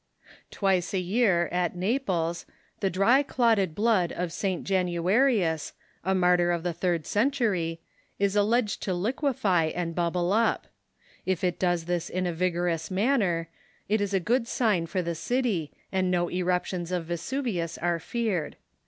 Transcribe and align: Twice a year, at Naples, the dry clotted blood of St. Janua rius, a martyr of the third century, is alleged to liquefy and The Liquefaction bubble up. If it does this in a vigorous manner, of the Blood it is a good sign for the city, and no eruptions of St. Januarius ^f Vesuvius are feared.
Twice 0.49 0.95
a 0.95 0.99
year, 0.99 1.47
at 1.51 1.75
Naples, 1.75 2.47
the 2.79 2.89
dry 2.89 3.21
clotted 3.21 3.75
blood 3.75 4.11
of 4.11 4.33
St. 4.33 4.63
Janua 4.63 5.03
rius, 5.03 5.73
a 6.03 6.15
martyr 6.15 6.49
of 6.51 6.63
the 6.63 6.73
third 6.73 7.05
century, 7.05 7.79
is 8.17 8.35
alleged 8.35 8.81
to 8.81 8.95
liquefy 8.95 9.65
and 9.65 9.93
The 9.93 9.93
Liquefaction 10.01 10.11
bubble 10.11 10.33
up. 10.33 10.65
If 11.27 11.43
it 11.43 11.59
does 11.59 11.85
this 11.85 12.09
in 12.09 12.25
a 12.25 12.33
vigorous 12.33 12.89
manner, 12.89 13.41
of 13.41 13.45
the 13.45 13.45
Blood 13.89 13.93
it 13.93 14.01
is 14.01 14.13
a 14.15 14.19
good 14.19 14.47
sign 14.47 14.87
for 14.87 15.03
the 15.03 15.13
city, 15.13 15.71
and 15.91 16.09
no 16.09 16.31
eruptions 16.31 16.91
of 16.91 17.03
St. 17.03 17.05
Januarius 17.05 17.05
^f 17.05 17.05
Vesuvius 17.05 17.77
are 17.77 17.99
feared. 17.99 18.55